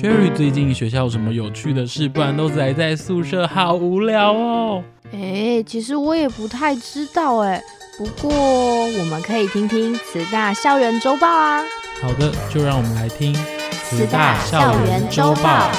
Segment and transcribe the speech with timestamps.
[0.00, 2.08] Cherry 最近学校有什么有趣的事？
[2.08, 4.82] 不然都宅在宿舍，好无聊哦。
[5.12, 7.62] 哎，其实我也不太知道哎。
[7.98, 11.62] 不过我们可以听听慈大校园周报啊。
[12.00, 15.70] 好的，就让我们来听慈大校园周报。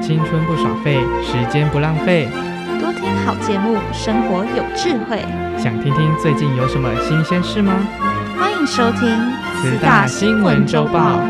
[0.00, 2.28] 青春不耍废，时间不浪费。
[3.24, 5.20] 好节目，生活有智慧。
[5.56, 7.72] 想听听最近有什么新鲜事吗？
[8.36, 9.08] 欢迎收听
[9.62, 11.20] 四大新闻周报。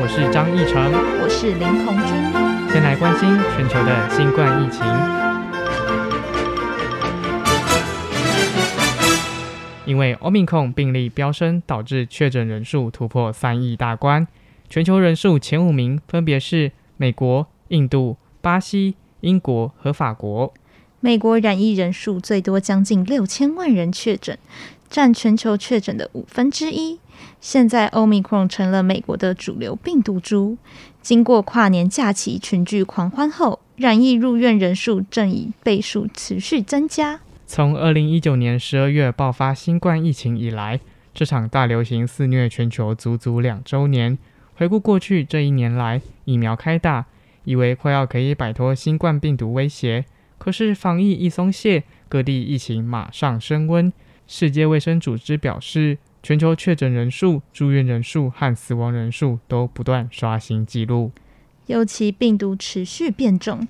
[0.00, 0.80] 我是张义成，
[1.22, 2.72] 我是林彤君。
[2.72, 4.84] 先来关心全球的新冠疫情。
[9.84, 14.26] 因为 Omicron 病例飙升，导致确诊人数突破三亿大关。
[14.68, 18.16] 全球人数前五名分别是美国、印度。
[18.40, 20.52] 巴西、英国和法国，
[21.04, 24.38] 美国染疫人数最多，将近六千万人确诊，
[24.88, 26.98] 占全球确诊的五分之一。
[27.42, 30.56] 现在，Omicron 成了美国的主流病毒株。
[31.02, 37.20] 经过跨年假期群聚狂欢后，染疫入院人数正以倍数持续增加。
[37.46, 40.80] 从二零一九年十二月爆发新冠疫情以来，
[41.12, 44.16] 这场大流行肆虐全球足足两周年。
[44.54, 47.04] 回顾过去这一年来，疫苗开打。
[47.44, 50.06] 以为快要可以摆脱新冠病毒威胁，
[50.44, 53.90] 可是防疫一松懈，各地疫情马上升温。
[54.26, 61.12] 世界卫生组织表示，全球确诊人数、住院人数和死亡人数都不断刷新纪录，
[61.64, 63.66] 尤其病毒持续变种。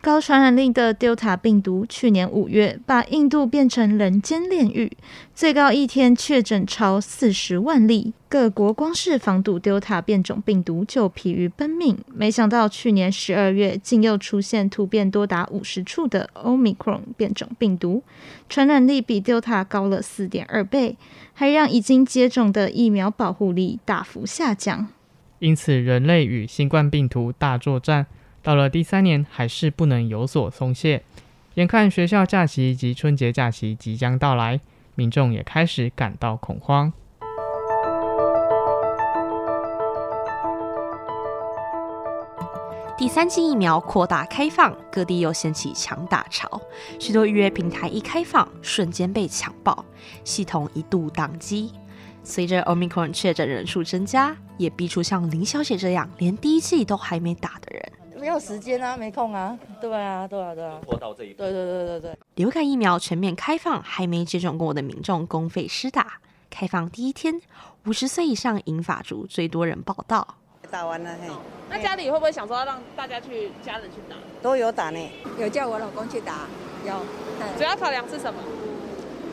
[0.00, 4.96] 高传染力的 Delta 病毒去年五月把印度变成人间炼狱，
[5.34, 8.12] 最高一天确诊超四十万例。
[8.28, 18.04] 各国光是防堵 Delta 变种病毒就疲于奔命，没想到去年十二月竟又出现突变多达五十处的 Omicron 变种病毒，
[18.48, 20.96] 传染力比 Delta 高了四点二倍，
[21.34, 24.88] 还让已经接种的疫苗保护力大幅下降。
[25.40, 28.06] 因此，人类与新冠病毒大作战。
[28.48, 31.02] 到了第三年，还是不能有所松懈。
[31.56, 34.58] 眼看学校假期及春节假期即将到来，
[34.94, 36.90] 民众也开始感到恐慌。
[42.96, 46.58] 第三剂疫苗扩大开放，各地又掀起抢打潮，
[46.98, 49.84] 许多预约平台一开放，瞬间被抢爆，
[50.24, 51.70] 系统一度宕机。
[52.22, 57.92] 随着 Omicron 确诊人数增加，也逼出像林小姐这样连第一剂都还没打的人。
[58.18, 61.38] 没有时间啊，没空啊，对啊，对啊，对啊，拖到这一步。
[61.38, 62.18] 对对对对对。
[62.34, 66.20] 流感疫苗全面开放，还没接种过的民众公费施打。
[66.50, 67.40] 开放第一天，
[67.86, 70.36] 五十岁以上银发族最多人报到。
[70.70, 71.28] 打完了嘿。
[71.70, 74.16] 那家里会不会想说要让大家去家人去打？
[74.42, 74.98] 都有打呢，
[75.38, 76.46] 有叫我老公去打，
[76.86, 76.94] 有。
[77.56, 78.40] 主要考量是什么？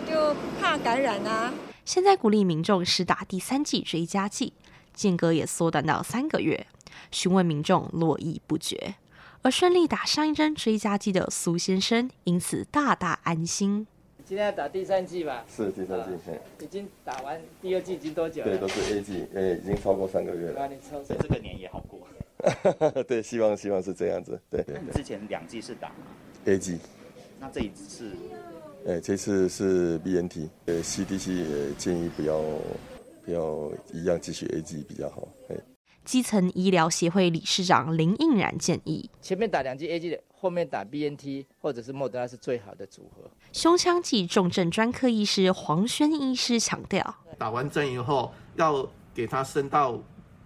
[0.08, 1.52] 就怕感染啊。
[1.84, 4.54] 现在鼓励民众施打第三剂追加剂，
[4.94, 6.68] 间隔也缩短到三个月。
[7.12, 8.96] 询问民众络绎不绝，
[9.42, 13.88] 而顺利打上一针追加剂的苏先生因此大大安心。
[14.28, 15.46] 今天要打第三剂吧？
[15.48, 18.50] 是第三剂，已经打完第二剂已经多久了？
[18.50, 20.56] 对，都是 A 剂，呃，已经超过三个月了。
[20.58, 22.00] 那你抽，这个年也好过。
[23.08, 24.42] 对，希望希望是这样子。
[24.50, 25.92] 对，对，之前两剂是打
[26.46, 26.80] A 剂，
[27.40, 28.12] 那这一次是？
[28.88, 30.50] 哎，这次是 BNT。
[30.66, 32.42] 呃，CDC 也建议不要
[33.24, 35.28] 不要一样继续 A 剂比较好。
[35.50, 35.56] 哎。
[36.06, 43.30] 基层医疗协会理事长林应然建议：前面打两剂 A G 的，后面打 B N T 或者是莫德纳是最好的组合。
[43.52, 50.00] 胸腔及重症专科医师黄轩医师强调：打完针以后要给它升到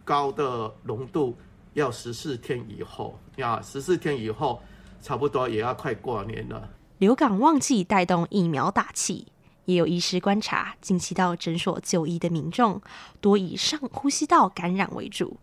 [0.05, 1.35] 高的浓度，
[1.73, 4.61] 要十四天以后，要十四天以后，
[5.01, 6.69] 差不多也要快过年了。
[6.99, 9.27] 流感旺季带动疫苗打气。
[9.65, 12.81] 也有医师观察，近期到诊所就医的民众
[13.21, 15.37] 多以上呼吸道感染为主。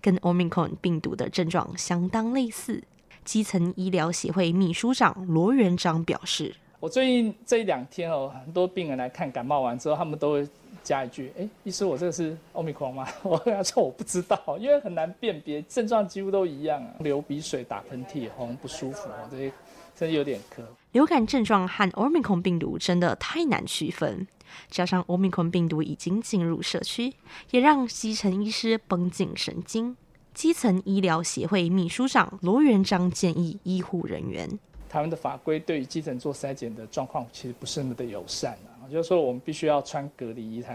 [0.00, 2.82] 跟 Omicron 病毒的症状相当类似。
[3.24, 10.48] 基层医疗协会秘书长罗元章表示：“我最近这一两天哦，很多病人来看感冒完之后，他们都会
[10.82, 19.52] 加一句：‘哎，医师，我这个是 Omicron 吗？’ 我跟他说我不知道，因为很难辨别，症状几乎都一样啊，流鼻水、打喷嚏、喉咙不舒服哦，这些
[19.94, 20.62] 甚至有点咳。
[20.92, 24.26] 流感症状和 Omicron 病毒真的太难区分。”
[24.68, 27.12] 加上欧米孔病毒已经进入社区，
[27.50, 29.96] 也让基层医师绷紧神经。
[30.32, 34.48] 基层医疗协会秘书长罗元章建议医护人员：
[34.88, 40.74] 台湾的法规对于基层做筛检的状况其实不是那么的友善啊，就是说我们必须要穿隔离衣毯，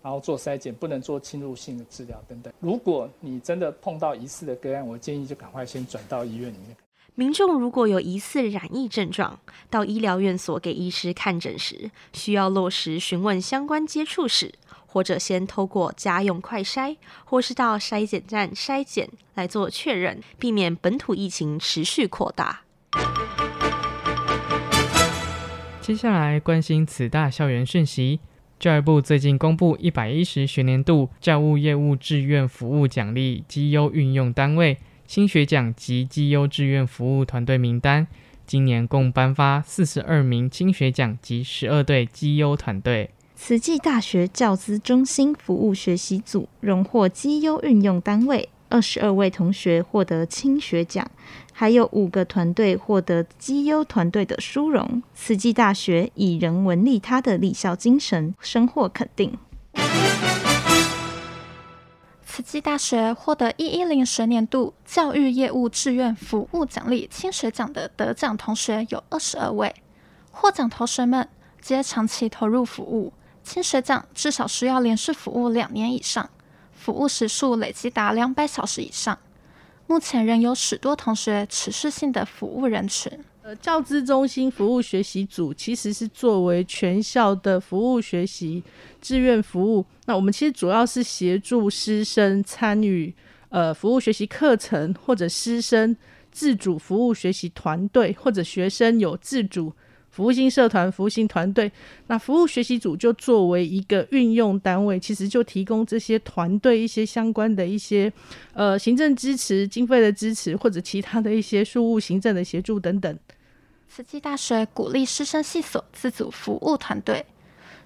[0.00, 2.52] 然后做筛检，不能做侵入性的治疗等等。
[2.60, 6.76] 如果你真的碰到疑似的个案，我建议就赶快先转到医院里面。
[7.18, 14.54] 民众如果有疑似染疫症状，到医疗院所给医师看诊时，需要落实询问相关接触史，
[14.86, 22.60] 或者先透过家用快筛，或是到筛检站筛检来做确认，避免本土疫情持续扩大。
[25.80, 28.20] 接下来关心此大校园讯息，
[28.60, 34.78] 教育部最近公布一百一十学年度教务业务志愿服务奖励绩优运用单位。
[35.08, 38.06] 新学奖及绩优志愿服务团队名单，
[38.46, 43.08] 今年共颁发四十二名青学奖及十二对绩优团队。
[43.34, 51.10] 慈济大学教资中心服务学习组荣获绩优运用单位，二十二位同学获得青学奖，
[51.54, 55.02] 还有五个团队获得绩优团队的殊荣。
[55.14, 59.32] 慈济大学以人文利他的立校精神，深获肯定。
[62.38, 69.74] 慈济大学获得一一零学年度教育业务志愿服务奖励青学奖的得奖同学有二十二位，
[70.30, 71.28] 获奖同学们
[71.60, 73.12] 皆长期投入服务，
[73.42, 76.30] 青学奖至少需要连续服务两年以上，
[76.70, 79.18] 服务时数累计达两百小时以上。
[79.88, 83.24] 目前仍有许多同学持续性的服务人群。
[83.48, 88.62] 呃，教资中心服务学习组其实是作为全校的服务学习
[89.00, 89.82] 志愿服务。
[90.04, 93.10] 那我们其实主要是协助师生参与
[93.48, 95.96] 呃服务学习课程，或者师生
[96.30, 99.72] 自主服务学习团队，或者学生有自主
[100.10, 101.72] 服务性社团、服务性团队。
[102.08, 108.12] 那服务学习组就作为一个运用单位，其实就提供这些团队一些相关的一些
[108.52, 113.18] 呃行政支持、经费的支持，或者其他的一些事务行政的协助等等。
[113.90, 117.24] 慈济大学鼓励师生系所自组服务团队，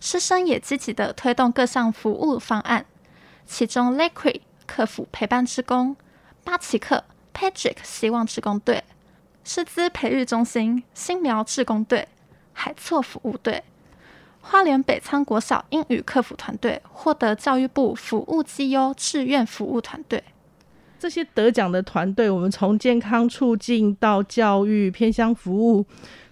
[0.01, 2.85] 师生也积极的推动各项服务方案。
[3.47, 5.97] 其中，Liquid 客服陪伴职工、
[6.45, 8.83] 巴奇克 Patrick 希望职工队、
[9.45, 12.09] 师资培育中心新苗志工队、
[12.53, 13.63] 海错服务队、
[14.41, 20.23] 花莲北仓国小英语客服团队获得教育部服务绩优志愿服务团队。
[21.03, 25.85] 这些得奖的团队，我们从健康促进到教育偏向服务，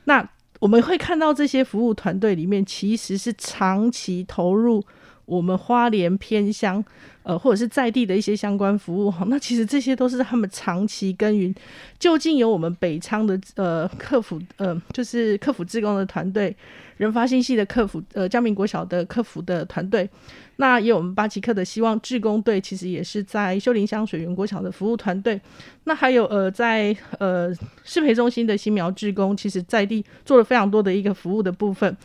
[0.04, 0.24] 那
[0.60, 4.80] 我们会看到这些服务团队里面，其实是长期投入
[5.30, 6.84] 我们花莲偏乡，
[7.22, 9.24] 呃，或者是在地的一些相关服务哈。
[9.28, 11.54] 那其实这些都是他们长期耕耘。
[12.00, 16.54] 究竟有我们北昌的呃客服，呃，就是客服志工的团队，
[16.96, 20.08] 人发信息的客服，呃，江明国小的客服的团队。
[20.56, 25.40] 那也有我们巴奇克的希望志工队，其实也是在秀林乡水源国小的服务团队。
[25.84, 27.50] 那还有呃，在呃
[27.84, 31.96] 适培中心的新苗志工，其实在地做了非常多的一个服务的部分。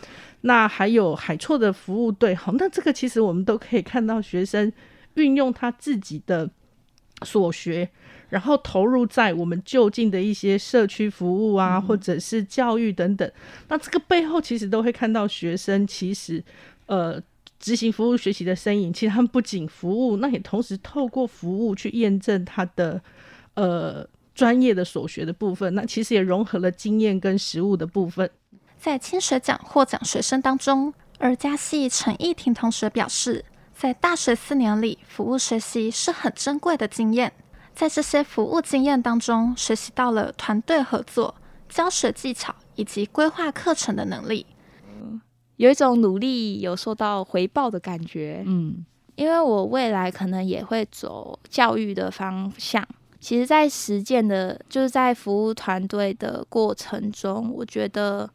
[0.45, 4.71] 那还有海错的服务队，好，那这个其实我们都可以看到学生
[5.15, 6.49] 运用他自己的
[7.23, 7.89] 所学，
[8.29, 13.29] 然后投入在我们就近的一些社区服务啊，或者是教育等等。
[13.67, 16.43] 那这个背后其实都会看到学生其实
[16.87, 17.21] 呃。
[17.57, 23.01] 执行服务学习的身影，其实他们不仅服务，那也同时透过服务去验证他的
[23.55, 25.73] 呃专业的所学的部分。
[25.73, 28.29] 那其实也融合了经验跟实务的部分。
[28.77, 33.43] 在青学奖获奖学生当中，而家系陈义婷同学表示，
[33.73, 37.33] 在大学四年里，服务学习是很珍贵的经验。
[37.73, 41.35] 在这些服务经验当中，学习到了团队合作、
[41.67, 44.45] 教学技巧以及规划课程的能力。
[44.87, 45.19] 嗯
[45.57, 48.85] 有一种努力有受到回报的感觉，嗯，
[49.15, 52.85] 因为我未来可能也会走教育的方向。
[53.21, 58.29] 其实，在实践的，就是在服务团队的过程中，我觉得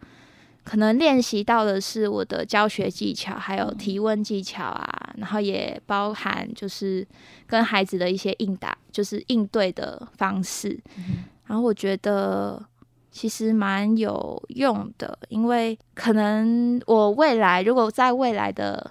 [0.71, 7.05] 可能练习到的是我的教学技巧，还有提问技巧啊，然后也包含就是
[7.49, 10.79] 跟孩子的一些应答，就是应对的方式。
[10.97, 12.65] 嗯，然后我觉得。
[13.13, 18.89] 其实蛮有用的，因为可能我未来如果在未来的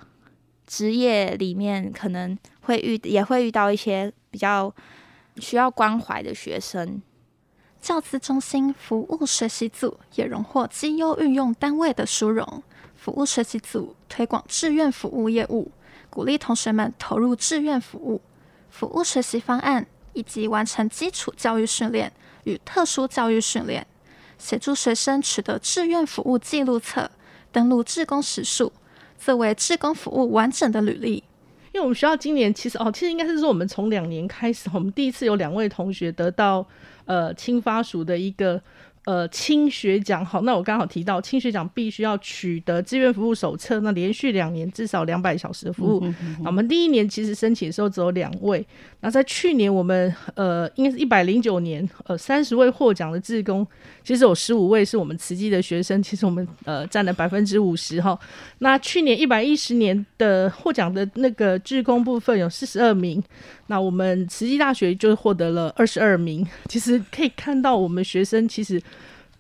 [0.68, 4.76] 职业里面，可能会遇也会遇到一些比较
[5.38, 7.02] 需要关怀的学生。
[7.82, 12.64] 教资中心服务学习组也荣获绩优运用单位的殊荣。
[12.96, 15.72] 服务学习组推广志愿服务业务，
[16.10, 18.22] 鼓励同学们投入志愿服务、
[18.70, 22.12] 服务学习方案，以及完成基础教育训练
[22.44, 23.88] 与特殊教育训练。
[24.38, 27.10] 协助学生取得志愿服务记录册，
[27.52, 28.72] 登录志工时数，
[29.18, 31.24] 作为志工服务完整的履历。
[31.72, 36.66] 因为我们学校今年其实哦，其实应该是说我们从两年开始，我们第一次有两位同学得到
[37.10, 38.62] 呃青发署的一个
[39.10, 46.00] 呃，青学奖好，那我刚好提到青学奖必须要取得志愿服务手册，那连续两年至少两百小时的服务。
[46.04, 48.64] 嗯、哼哼我们第一年其实申请的时候只有两位，
[49.00, 53.66] 那在去年我们呃，应该是一百零九年，呃，三十位获奖的志工，
[54.04, 58.16] 其实有十五位是我们慈济的学生，其实我们呃占了百分之五十哈。
[58.60, 63.20] 那去年一百一十年的获奖的那个志工部分有四十二名，
[63.66, 66.46] 那我们慈济大学就获得了二十二名。
[66.68, 68.80] 其实可以看到我们学生其实。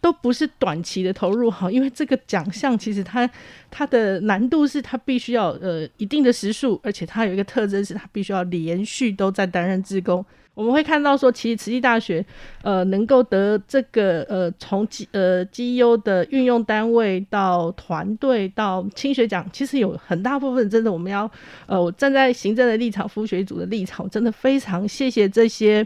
[0.01, 3.29] 都不是短期的投入哈，因为这个奖项其实它
[3.69, 10.25] 它的难度是它必须要呃一定的时数，而且它有一个特征是它必须要连续都在担任志工。
[10.55, 12.25] 我们会看到说，其实慈济大学
[12.63, 21.29] 呃能够得这个呃从绩呃绩优的运用单位到团队到青学奖，其实有很大部分真的我们要
[21.65, 25.85] 呃我站在行政的立场、服务学组的立场，真的非常谢谢这些。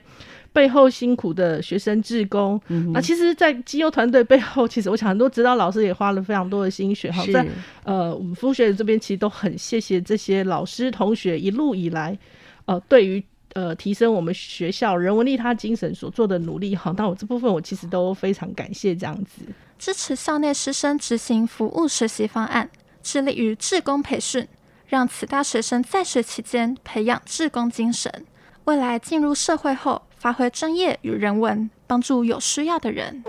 [0.54, 7.12] 背后辛苦的学生志工，嗯、哼那其实，在绩优团队背后， 其实我想很多指导老师也花了非常多的心血。
[7.12, 7.46] 好在
[7.84, 12.18] 呃，我们服务学这边其实都很谢谢这些老师同学一路以来，
[12.66, 13.22] 呃，对于
[13.54, 16.76] 呃提升我们学校人文利他精神所做的努力。
[16.76, 19.42] 好，那我这部分我其实都非常感谢这样子。
[19.80, 22.70] 支持校内师生执行服务学习方案，
[23.02, 24.48] 致力于志工培训，
[24.88, 28.26] 让此大学生在学期间培养志工精神，
[28.66, 30.02] 未来进入社会后。
[30.24, 33.22] 发挥专业与人文，帮助有需要的人。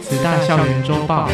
[0.00, 1.28] 慈大校园周报。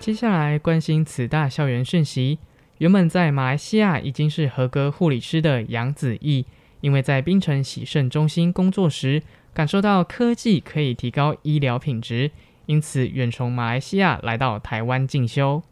[0.00, 2.38] 接下来关心慈大校园讯息。
[2.78, 6.46] 原本在马来西亚已经是合格护理师的杨子毅，
[6.80, 12.30] 因为在槟城洗肾中心工作时，感受到科技可以提高医疗品质，
[12.64, 15.62] 因此远从马来西亚来到台湾进修。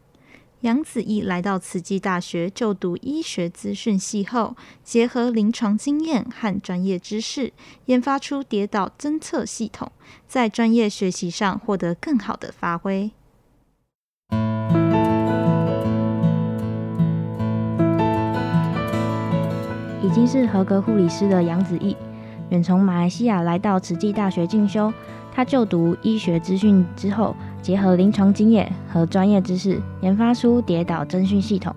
[0.63, 7.51] 杨子毅来到慈济大学就读医学资讯系后，结合临床经验和专业知识，
[7.87, 9.91] 研发出跌倒侦测系统，
[10.25, 13.11] 在专业学习上获得更好的发挥。
[20.01, 21.97] 已经是合格护理师的杨子毅，
[22.51, 24.93] 远从马来西亚来到慈济大学进修。
[25.35, 31.73] 他就读医学资讯之后，结合临床经验和专业知识，研发出跌倒侦讯系统。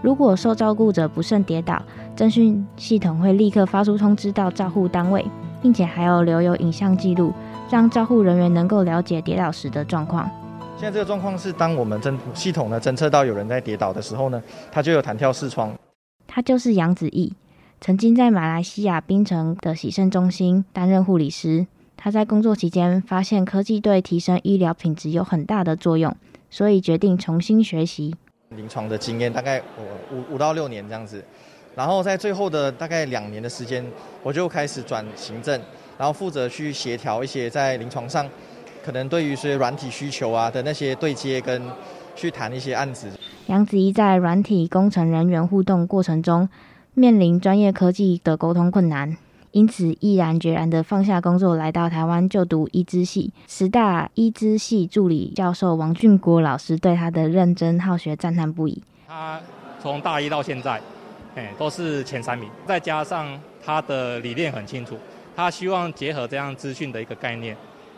[0.00, 1.80] 如果受照顾者不慎跌倒，
[2.16, 5.24] 侦讯系统会立刻发出通知到照护单位，
[5.60, 7.32] 并且还有留有影像记录，
[7.70, 10.28] 让照护人员能够了解跌倒时的状况。
[10.78, 14.42] 现在这个状况是，当我们侦系统呢侦测到有人在跌倒的时候呢，
[14.72, 15.74] 它就有弹跳视窗。
[16.26, 17.34] 他就是杨子毅，
[17.80, 21.66] 曾经在马来西亚槟城的洗肾中心担任护理师。
[22.00, 26.14] 他在工作期间发现科技对提升医疗品质有很大的作用，
[26.48, 28.14] 所以决定重新学习。
[28.50, 29.60] 临床的经验大概
[30.12, 31.22] 五五到六年这样子，
[31.74, 33.84] 然后在最后的大概两年的时间，
[34.22, 35.60] 我就开始转行政，
[35.98, 38.24] 然后负责去协调一些在临床上
[38.84, 41.60] 可能对于一些软体需求啊的那些对接跟
[42.14, 43.08] 去谈一些案子。
[43.48, 46.48] 杨子怡在软体工程人员互动过程中，
[46.94, 49.16] 面临专业科技的沟通困难。
[49.52, 53.32] 因此，毅然决然的放下工作，来到台湾就读医资系。
[53.46, 58.82] 十大医资系助理教授王俊国老师对他的认真好学赞叹不已。
[59.06, 59.40] 他
[59.80, 60.80] 从大一到现在，
[61.34, 62.48] 哎，都是前三名。
[62.66, 64.96] 再加上他的理念很清楚，
[65.34, 67.56] 他希望结合这样资讯的一个概念，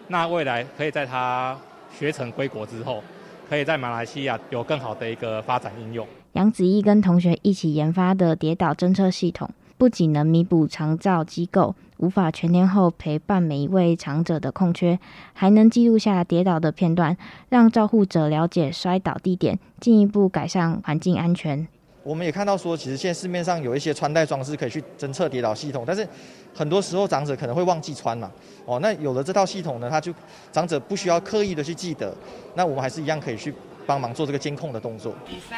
[0.09, 1.59] 那未来可以在他
[1.99, 3.03] 学成归国之后，
[3.49, 6.07] 可以在马来西亚有更好的一个发展应用。
[6.35, 9.51] 杨子毅跟同学一起研发的跌倒侦测系统。
[9.81, 15.01] 不仅能弥补长照机构无法全天候陪伴每一位长者的空缺，
[15.33, 17.17] 还能记录下跌倒的片段，
[17.49, 21.67] 让照护者了解摔倒地点，进一步改善环境安全。
[22.03, 26.07] 我们也看到说，其实现在市面上有一些穿戴装置可以去侦测跌倒系统，但是
[26.55, 28.31] 很多时候长者可能会忘记穿嘛。
[28.67, 30.13] 哦，那有了这套系统呢，他就
[30.53, 32.15] 长者不需要刻意的去记得，
[32.55, 33.55] 那我们还是一样可以去
[33.87, 35.15] 帮忙做这个监控的动作。
[35.27, 35.57] 比赛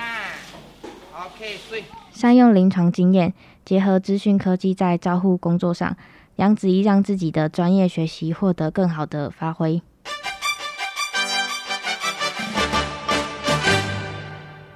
[1.13, 1.83] ，OK，对。
[2.13, 3.33] 善用临床经验。
[3.65, 5.97] 结合资讯科技在照护工作上，
[6.37, 9.81] 杨子怡让自己的专业学习获得更好的发挥。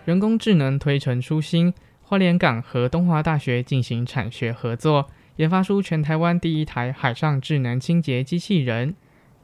[0.05, 8.95] 人工智能推陈出新，花莲港和东华大学进行产学合作，研发出全台湾第一台海上智能清洁机器人。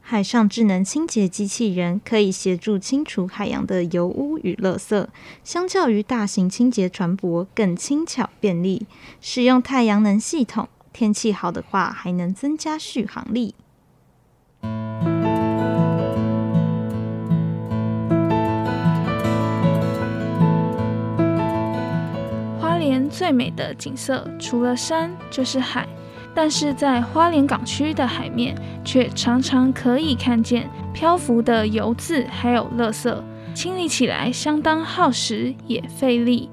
[0.05, 5.07] 海上智能清洁机器人可以协助清除海洋的油污与垃圾，
[5.43, 8.85] 相较于大型清洁船舶更轻巧便利。
[9.21, 13.55] 使用太阳能系统，天气好的话还能增加续航力。
[22.59, 25.87] 花莲最美的景色，除了山就是海。
[26.35, 33.15] 但是在花莲港区的海面，却常常可以看见漂浮的油渍还有垃圾，
[33.53, 36.49] 清理起来相当耗时也费力。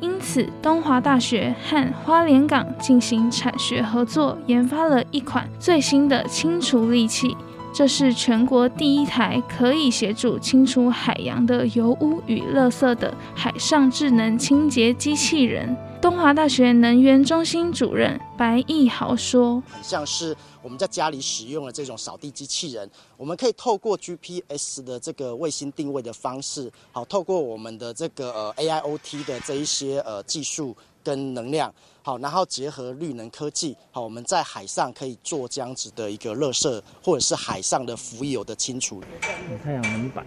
[0.00, 7.36] 因此，东华大学和花莲港进行产学合作，研发了一款最新的清除利器。
[7.72, 15.76] 这是全国第一台可以协助清除海洋的油污与垃圾的海上智能清洁机器人。
[16.00, 22.88] 东华大学能源中心主任白义豪说：“很像是我们在家里使用的这种扫地机器人，
[23.18, 39.02] 我们可以透过 GPS 的这个卫星定位的方式，好，透过我们的这个呃 AIoT 的这一些呃技术跟能量。”好，然后结合绿能科技，好，我们在海上可以做这样子的一个垃圾，或者是海上的浮油的清除。
[39.62, 40.24] 太阳能板，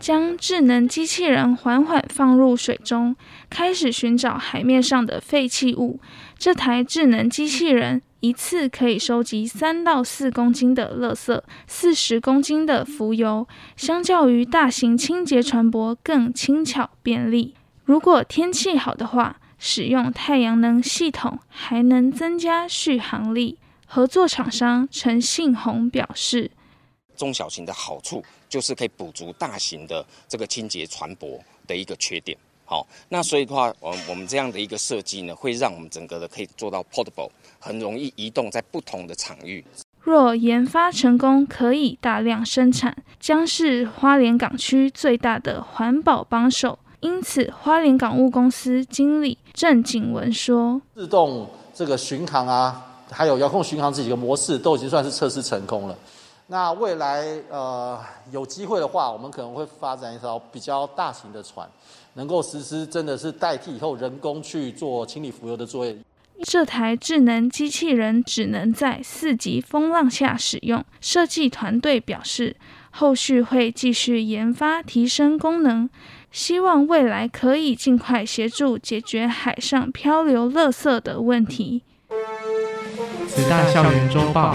[0.00, 3.14] 将智能机器人缓缓放入水中，
[3.50, 6.00] 开始寻找海面上的废弃物。
[6.38, 17.54] 这台智能机器人一次可以收集三到四公斤的垃圾，四十公斤的浮油，相较于大型清洁船舶更轻巧便利。
[17.84, 23.58] 如果天气好的话，使用太阳能系统还能增加续航力。
[23.86, 26.52] 合作厂商陈信宏表示
[27.20, 32.34] ：“中小型的好处就是可以补足大型的这个清洁船舶的一个缺点。
[32.64, 39.62] 好，那所以的话，我我们这样的一个设计呢，会让我们整个的可以做到 portable，很容易移动在不同的场域。
[40.00, 55.98] 若研发成功，可以大量生产，将是花莲港区最大的环保帮手。”因此，花莲港务公司经理郑景文说：“自动这个巡航啊，还有遥控巡航这几个模式都已经算是测试成功了。
[56.52, 57.96] 那未来呃
[58.32, 61.64] 有机会的话，我们可能会发展一艘比较大型的船，
[62.14, 65.96] 能够实施真的是代替以后人工去做清理浮油的作业。
[66.42, 70.84] 这台智能机器人只能在四级风浪下使用。
[71.00, 72.56] 设计团队表示，
[72.90, 75.88] 后续会继续研发提升功能。”
[76.32, 81.82] 希望未来可以尽快协助解决海上漂流垃圾的问题。
[83.28, 84.54] 慈大校园周报，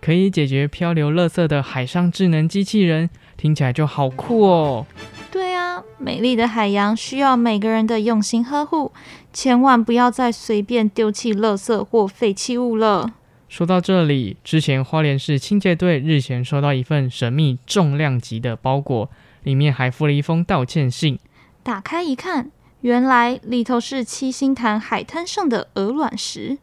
[0.00, 4.86] 可以解决漂流垃圾的海上智能机器人，听起来就好酷哦。
[5.30, 8.92] 对啊，美丽的海洋需要每个人的用心呵护，
[9.32, 13.12] 千万不要再随便丢弃垃圾或废弃物了。
[13.48, 19.10] 说到这里，之前花莲市清洁队日前收到一份神秘重量级的包裹，
[19.42, 21.18] 里面还附了一封道歉信。
[21.62, 26.58] 打开一看，原来里头是七星潭海滩上的鹅卵石。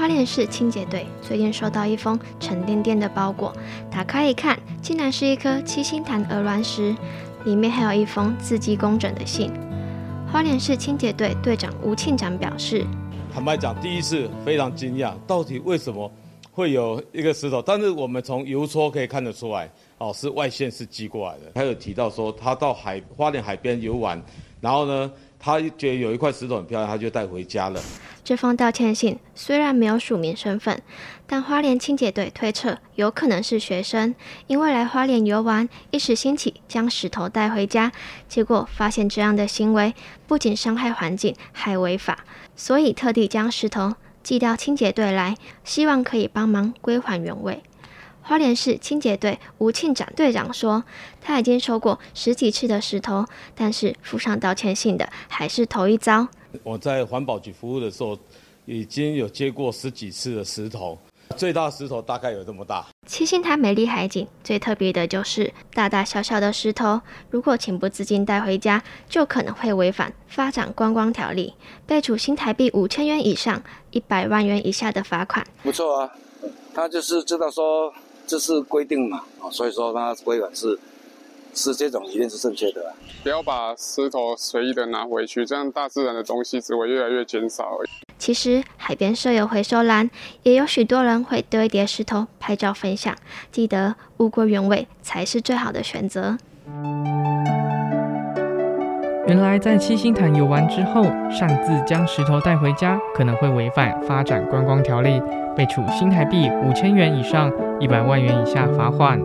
[0.00, 3.54] 花莲市清洁队最近收到一封沉甸甸的包裹，
[3.90, 6.96] 打开一看，竟然是一颗七星潭鹅卵石，
[7.44, 9.52] 里面还有一封字迹工整的信。
[10.32, 12.86] 花莲市清洁队队长吴庆长表示
[13.30, 16.10] ：“坦白讲，第一次非常惊讶，到底为什么
[16.50, 17.62] 会有一个石头？
[17.62, 21.44] 但是我们从邮戳可以看得出来，哦，是外线是寄过来的。
[21.54, 24.20] 他有提到说，他到海花莲海边游玩，
[24.60, 27.80] 然后呢，他觉得有一块石头很漂亮，他就带回家了。”
[28.22, 30.80] 这封道歉信虽然没有署名身份，
[31.26, 34.14] 但花莲清洁队推测有可能是学生，
[34.46, 37.90] 因为来花莲游玩，一时兴起将石头带回家，
[38.28, 39.94] 结果发现这样的行为
[40.28, 43.94] 不仅伤害环境，还违法，所以特地将石头
[44.30, 47.60] 寄到清洁队来，希望可以帮忙归还原位。
[48.22, 50.84] 花莲市清洁队吴庆展队长说，
[51.20, 56.28] 他已经收过十几次的石头，但是附上道歉信的还是头一遭。
[56.62, 58.16] 我在环保局服务的时候，
[58.66, 60.96] 已经有接过十几次的石头，
[61.36, 62.84] 最大石头大概有这么大。
[63.06, 71.54] 七星潭美丽海景最特别的就是大大小小的石头，如果情不自禁带回家，就可能会违反发展观光条例，
[71.86, 75.46] 被处新台币五千元以上一百万元以下的罚款。
[75.62, 76.10] 不错啊，
[76.74, 77.92] 他就是知道说
[78.26, 80.78] 这是规定嘛，啊，所以说他规管是。
[81.52, 82.94] 是这种一定是正确的啊。
[83.24, 87.88] 不要把石头随意的拿回去，这样大自然的东西只会越来越减少而已。
[88.20, 90.10] 其实海边设有回收篮，
[90.42, 93.16] 也有许多人会堆叠石头拍照分享。
[93.50, 96.36] 记得物归原位才是最好的选择。
[99.26, 105.22] 原来在七星潭游玩之后，擅自将石头带回家，可能会违反发展观光条例，
[105.56, 109.18] 被处新台币五千元以上一百万元以下罚款。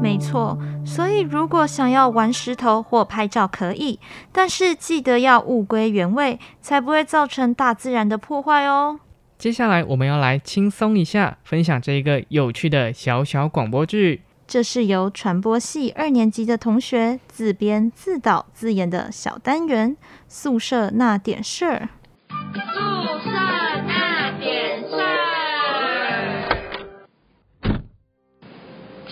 [0.00, 3.98] 没错，所以如果想要玩石头或拍照可以，
[4.32, 9.00] 但是记得要物归原位，才不会造成大自然的破坏哦。
[9.36, 14.22] 接下来我们要来轻松一下，分享这一个有趣的小小广播剧。
[14.46, 19.90] 这是由传播系二年级的同学自编自导自演的小单元
[20.26, 21.88] 《宿舍那点事儿》。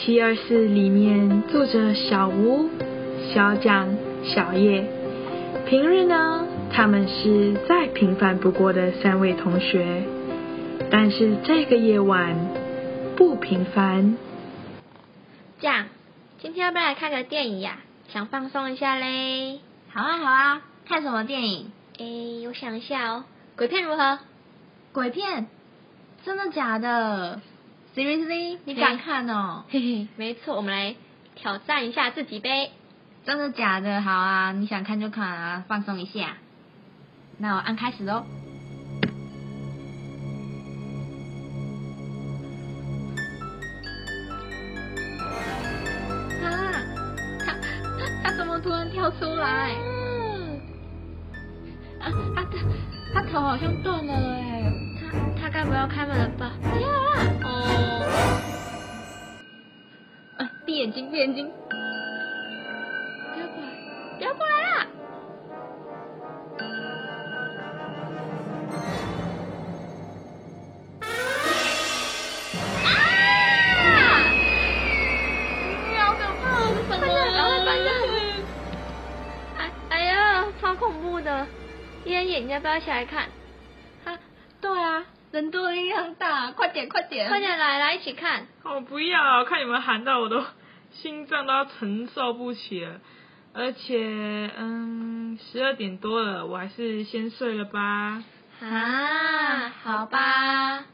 [0.07, 2.71] 七二四里面住着小吴、
[3.35, 3.89] 小蒋、
[4.23, 4.89] 小叶。
[5.67, 10.05] 平日呢，他们是再平凡不过的三位同学，
[10.93, 12.37] 但是这个夜晚
[13.17, 14.17] 不平凡。
[15.59, 15.87] 这样，
[16.39, 17.79] 今天要不要来看个电影呀？
[18.09, 19.59] 想放松一下嘞。
[19.93, 21.73] 好啊，好啊，看什么电影？
[21.99, 23.25] 诶，我想一下哦，
[23.57, 24.21] 鬼片如何？
[24.93, 25.49] 鬼片？
[26.25, 27.41] 真的假的
[27.97, 28.59] ？Seriously？
[28.67, 29.65] 你敢看哦？
[29.71, 30.95] 嘿嘿，没错，我们来
[31.35, 32.71] 挑战一下自己呗。
[33.25, 34.03] 真的假的？
[34.03, 36.37] 好啊，你想看就看啊，放松一下。
[37.39, 38.27] 那我按开始喽。
[46.45, 46.83] 啊！
[47.45, 47.55] 他
[48.23, 50.61] 他怎么突然跳出来，嗯、
[51.99, 52.51] 啊，他他
[53.15, 54.71] 他头好像断了哎，
[55.41, 56.53] 他该不要开门了吧？
[56.63, 56.89] 不要
[60.39, 60.51] 啊！
[60.65, 63.69] 闭眼睛，闭眼睛，不要过来，
[64.19, 64.87] 不要过来啦！
[75.97, 76.61] 好可怕哦！
[76.89, 77.69] 快点，不要来反。
[79.59, 81.47] 哎，哎呀，好恐怖的，
[82.05, 83.29] 闭上眼睛，不要起来看。
[85.37, 88.47] 人多力量大，快点快点，快点来来一起看。
[88.63, 90.43] 我不要，看你们喊到我都
[90.93, 93.01] 心脏都要承受不起了。
[93.53, 98.25] 而且，嗯，十二点多了，我还是先睡了吧。
[98.63, 100.87] 啊，好吧，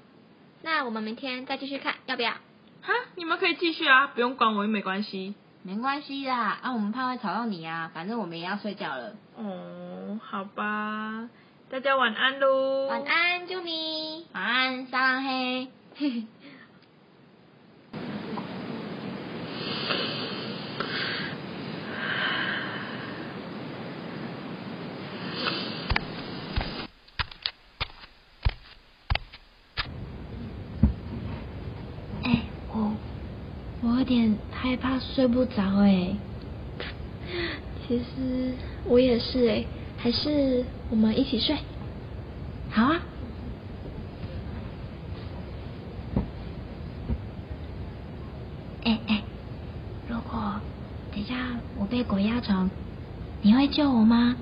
[0.63, 2.33] 那我们明天再继续看，要不要？
[2.33, 5.37] 哈，你们可以继续啊，不用管我，又没关系。
[5.63, 9.13] 没关系啦，啊，我们怕会吵到你啊，反正我们也要睡觉了。
[9.37, 11.29] 哦，好吧，
[11.73, 12.87] 大家晚安喽。
[12.87, 14.27] 晚安，啾咪。
[14.35, 15.69] 晚安，撒浪嘿。
[15.97, 16.23] 嘿嘿。
[32.25, 32.43] 哎，
[32.75, 32.93] 我
[33.81, 36.15] 我有点害怕睡不着哎。
[37.89, 38.53] 其实
[38.85, 39.65] 我也是哎，
[40.03, 41.57] 还是我们一起睡？
[42.71, 43.01] 好啊。
[48.83, 49.23] 哎哎，
[50.09, 50.55] 如果
[51.15, 51.37] 等下
[51.79, 52.69] 我被鬼压床，
[53.43, 54.35] 你会救我吗？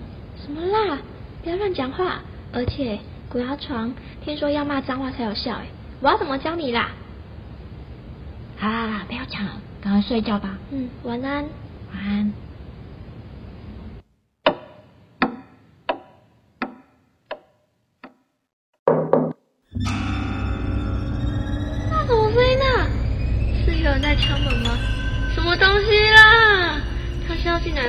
[0.42, 0.99] 什么啦？
[1.42, 2.20] 不要乱讲话！
[2.55, 3.92] 而且鬼压床，
[4.25, 5.66] 听说要骂脏话才有效哎，
[6.01, 6.88] 我要怎么教你啦？
[8.57, 10.59] 好啦啦，不要讲了，赶快睡觉吧。
[10.70, 11.44] 嗯，晚安。
[11.92, 12.33] 晚安。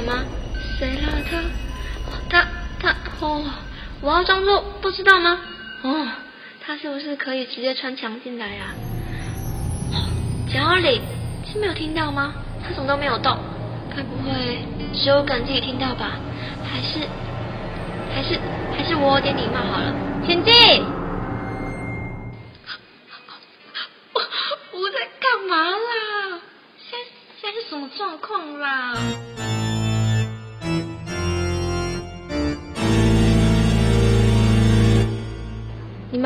[0.02, 0.24] 吗？
[0.78, 1.10] 谁啦？
[2.30, 2.48] 他，他，
[2.80, 3.44] 他，哦，
[4.02, 5.40] 我要装作不知道吗？
[5.84, 6.08] 哦，
[6.66, 8.74] 他是不是可以直接穿墙进来啊？
[10.52, 11.02] 简奥里
[11.52, 12.34] 是没有听到吗？
[12.64, 13.38] 他怎么都没有动，
[13.96, 14.60] 该不会
[14.94, 16.20] 只有敢自己听到吧？
[16.64, 17.00] 还是，
[18.14, 18.40] 还是，
[18.76, 19.94] 还是我有点礼貌好了，
[20.26, 20.54] 请进
[24.74, 25.08] 我在。
[25.22, 26.42] 干嘛啦？
[26.90, 27.06] 现在
[27.40, 28.98] 现在是什么状况啦？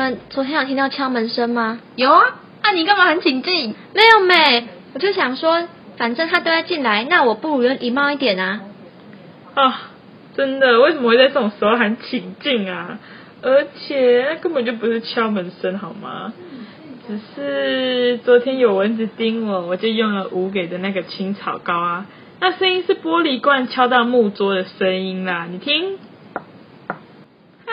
[0.06, 1.80] 们昨天有听到敲门声吗？
[1.96, 2.22] 有啊。
[2.62, 3.74] 那、啊、你干嘛很警惕？
[3.94, 5.66] 没有没，我就想说，
[5.96, 8.60] 反正他都要进来，那我不如有礼貌一点啊。
[9.54, 9.90] 啊，
[10.36, 10.80] 真的？
[10.80, 12.98] 为什么会在这种时候喊请进啊？
[13.42, 16.32] 而且根本就不是敲门声，好吗？
[17.06, 22.06] 只是昨天有蚊子叮我，我就用了吴给的那个青草膏啊。
[22.40, 25.98] 那声音是玻璃罐敲到木桌的声音啦，你听。
[27.66, 27.72] 啊？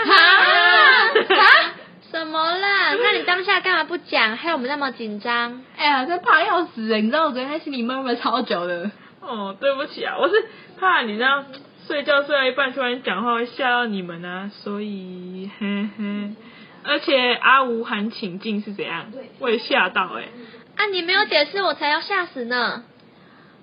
[1.30, 1.73] 啊？
[2.14, 2.94] 什么啦？
[2.94, 4.38] 那你当下干嘛不讲？
[4.38, 5.64] 害我们那么紧张。
[5.76, 7.06] 哎呀，这怕要死人！
[7.06, 8.92] 你知道我昨天在心里闷闷超久的。
[9.20, 10.36] 哦，对不起啊，我是
[10.80, 11.44] 怕你这样
[11.88, 16.36] 睡觉睡到一半突然讲话会吓到你们啊，所以嘿嘿。
[16.84, 19.08] 而且阿吴喊请进是怎样？
[19.40, 20.30] 我也吓到哎、欸！
[20.76, 22.84] 啊，你没有解释，我才要吓死呢。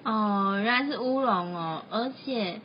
[0.02, 1.84] 哦，原来是乌龙哦！
[1.88, 2.60] 而且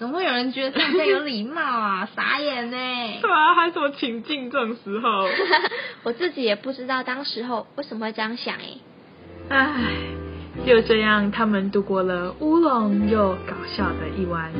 [0.00, 2.08] 怎么会有人觉得他有礼貌啊？
[2.16, 2.76] 傻眼呢！
[3.20, 5.28] 对啊，还说请进这种时候？
[6.04, 8.78] 我自己也不知道当时候为什么会这样想哎。
[9.50, 9.74] 唉，
[10.66, 14.50] 就这样，他们度过了乌龙又搞笑的一晚。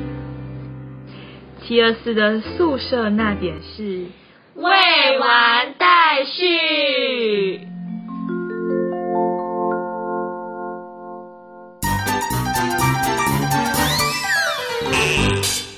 [1.62, 4.08] 七二四的宿舍那点事，
[4.56, 7.60] 未完待续。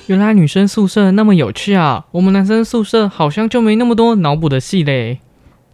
[0.07, 2.05] 原来女生宿舍那么有趣啊！
[2.11, 5.21] 我们男生宿舍好像就没那么多脑补的戏嘞。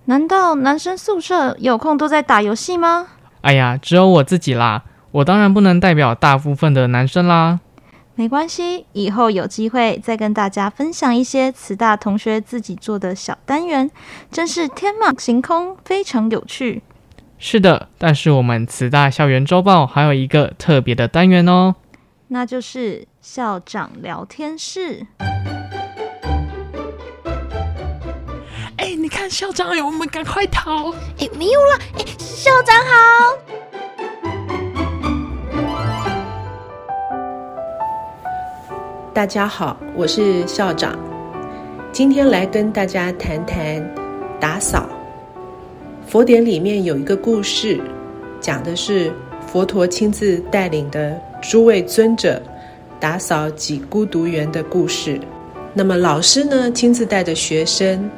[0.06, 3.08] 难道男生宿舍有空都在打游戏吗？
[3.42, 7.60] 哎呀，只有我自己啦，我当然不能代表大部分的男生啦。
[8.14, 13.90] 没关系，以后有机会再跟大家分享一些慈大同学自己做的小单元，
[14.32, 16.84] 真是天马行空，非常有趣。
[17.40, 21.76] 是的，但是我们慈大校园周报还有一个特别的单元哦，
[22.28, 25.06] 那就是校长聊天室。
[28.78, 30.92] 哎，你看校长，哎，我们赶快逃！
[31.20, 33.38] 哎，没有了，哎，校长好。
[39.14, 40.98] 大家好，我是校长，
[41.92, 43.86] 今天来跟大家谈谈
[44.40, 44.88] 打扫。
[46.08, 47.82] 佛典里面有一个故事，
[48.40, 49.14] 讲的是
[49.46, 52.42] 佛陀亲自带领的诸位尊者
[53.00, 55.20] 打扫几孤独园的故事。
[55.74, 58.10] 那么老师呢，亲自带着学生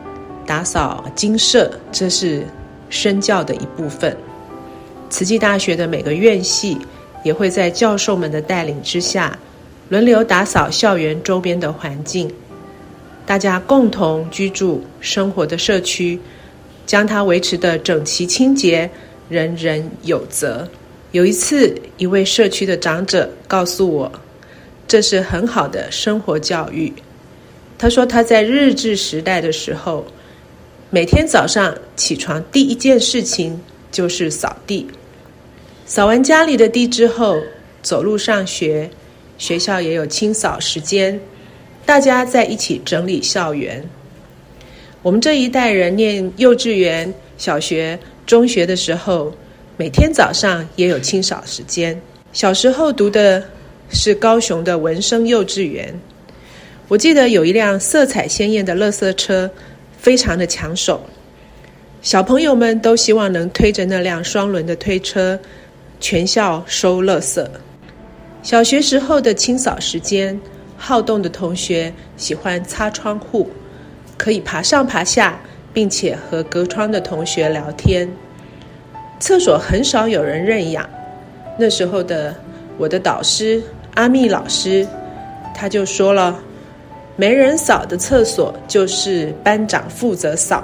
[0.45, 2.43] 打扫精舍，这是
[2.89, 4.15] 身教的一部分。
[5.09, 6.77] 慈济大学的每个院系
[7.23, 9.37] 也会在教授们的带领之下，
[9.89, 12.31] 轮流打扫校园周边的环境，
[13.25, 16.19] 大家共同居住生活的社区，
[16.85, 18.89] 将它维持的整齐清洁，
[19.29, 20.67] 人人有责。
[21.11, 24.09] 有一次，一位社区的长者告诉我，
[24.91, 26.91] 这是很好的生活教育。
[27.77, 30.05] 他说他在日治时代的时候，
[30.89, 33.57] 每天早上起床第一件事情
[33.89, 34.85] 就是扫地，
[35.85, 37.41] 扫完家里的地之后，
[37.81, 38.89] 走路上学。
[39.37, 41.17] 学校也有清扫时间，
[41.85, 43.81] 大家在一起整理校园。
[45.01, 49.33] 我们这一代人念幼稚园、小学、中学的时候，
[49.77, 51.97] 每天早上也有清扫时间。
[52.33, 53.41] 小时候读的
[53.91, 55.93] 是高雄的文生幼稚园，
[56.87, 59.49] 我记得有一辆色彩鲜艳的垃圾车，
[59.97, 61.03] 非常的抢手，
[62.01, 65.37] 小朋友们都希望能推着那辆双轮的推车，
[65.99, 67.45] 全校收垃圾。
[68.41, 70.39] 小学时候的清扫时间，
[70.77, 73.49] 好动的同学喜欢擦窗户，
[74.17, 75.39] 可以爬上爬下，
[75.73, 78.09] 并且和隔窗的同学聊天。
[79.19, 80.89] 厕所很少有人认养，
[81.59, 82.35] 那时候的
[82.77, 83.61] 我的导师
[83.95, 84.87] 阿密老师，
[85.53, 86.39] 他就说了
[87.15, 90.63] ：“没人扫的厕所就是班长负责扫，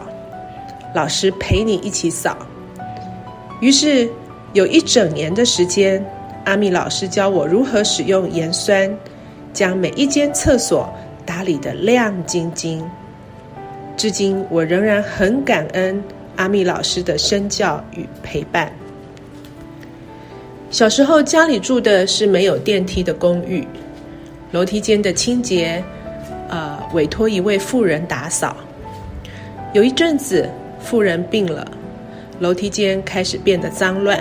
[0.93, 2.37] 老师陪你一起扫。”
[3.59, 4.09] 于是
[4.53, 6.03] 有一整年的时间。
[6.45, 8.89] 阿密老师教我如何使用盐酸，
[9.51, 10.89] 将每一间厕所
[11.25, 12.89] 打理得亮晶晶。
[13.97, 16.01] 至今，我仍然很感恩
[16.37, 18.71] 阿密老师的身教与陪伴。
[20.69, 23.65] 小时候家里住的是没有电梯的公寓，
[24.51, 25.81] 楼梯间的清洁，
[26.49, 28.55] 呃，委托一位妇人打扫。
[29.71, 30.49] 有一阵子，
[30.79, 31.65] 妇人病了，
[32.39, 34.19] 楼梯间开始变得脏乱。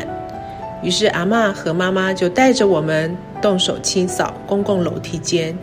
[0.82, 5.56] 于是阿嬷和妈妈就带着我们动手清扫公共楼梯间，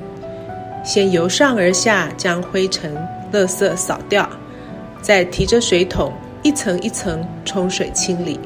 [0.83, 2.93] 先由上而下将灰尘、
[3.31, 4.29] 垃圾扫掉，
[5.01, 8.37] 再提着水桶一层一层冲水清理，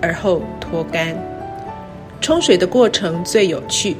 [0.00, 1.14] 而后拖干。
[2.22, 3.96] 冲水的过程最有趣，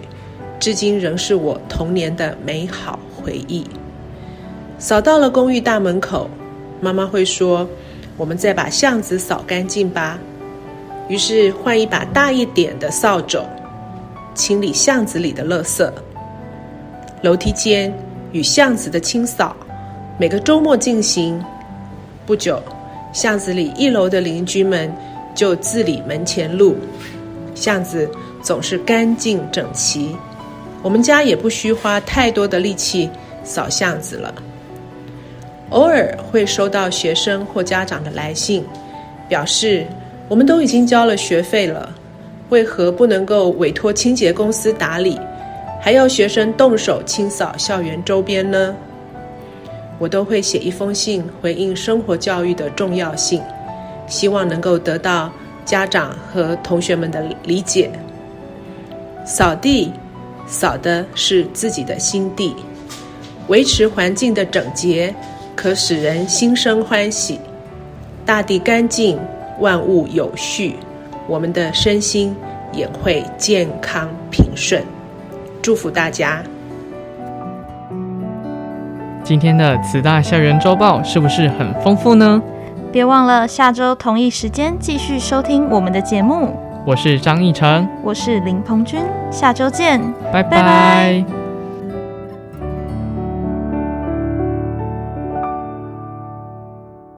[0.60, 3.66] 至今仍是我童年的美好回忆。
[4.78, 6.30] 扫到了公寓大门口，
[6.80, 7.68] 妈妈会说
[8.16, 10.20] ：“我们再把巷子扫干净吧。”
[11.08, 13.44] 于是换一把大一点的扫帚，
[14.34, 15.90] 清理巷子里的垃圾。
[17.22, 17.92] 楼梯间
[18.30, 19.56] 与巷子的清扫，
[20.16, 21.44] 每个周末进行。
[22.24, 22.62] 不久，
[23.12, 24.94] 巷子里一楼的邻居们
[25.34, 26.76] 就自理门前路，
[27.54, 28.10] 巷子
[28.42, 30.16] 总是干净整齐。
[30.82, 33.08] 我们家也不需花太多的力气
[33.44, 34.34] 扫巷子了。
[35.70, 38.64] 偶尔会收到学生或家长的来信，
[39.28, 39.86] 表示。
[40.28, 41.94] 我们都已经交了学费了，
[42.48, 45.20] 为何不能够委托清洁公司打理，
[45.78, 48.74] 还要学生动手清扫校园周边呢？
[49.98, 53.42] 我都会写一封信回应生活教育的重要性，
[54.06, 55.30] 希望能够得到
[55.64, 57.90] 家长和同学们的理解。
[59.24, 59.92] 扫地，
[60.46, 62.54] 扫的是自己的心地，
[63.48, 65.14] 维持环境的整洁，
[65.54, 67.40] 可使人心生欢喜。
[68.24, 69.18] 大地干净。
[69.60, 70.74] 万物有序，
[71.28, 72.34] 我们的身心
[72.72, 74.82] 也会健康平顺。
[75.60, 76.42] 祝福大家！
[79.22, 82.42] 今天的慈大校园周报是不是很丰富呢？
[82.92, 86.54] 别忘了下周同一时间继续收听我们的节目。
[86.84, 89.00] 我是张义成，我是林鹏君，
[89.30, 89.98] 下周见，
[90.30, 90.50] 拜拜。
[90.50, 91.41] 拜拜。